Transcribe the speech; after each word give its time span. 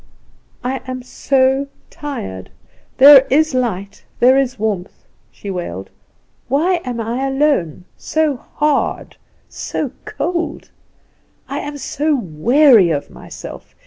"I 0.63 0.81
am 0.87 1.03
so 1.03 1.67
tired. 1.91 2.49
There 2.97 3.27
is 3.29 3.53
light, 3.53 4.03
there 4.19 4.35
is 4.35 4.57
warmth," 4.57 5.05
she 5.29 5.51
wailed; 5.51 5.91
"why 6.47 6.81
am 6.83 6.99
I 6.99 7.27
alone, 7.27 7.85
so 7.97 8.35
hard, 8.37 9.17
so 9.47 9.91
cold? 10.05 10.71
I 11.47 11.59
am 11.59 11.77
so 11.77 12.15
weary 12.15 12.89
of 12.89 13.11
myself! 13.11 13.75